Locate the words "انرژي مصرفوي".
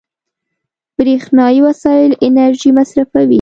2.25-3.29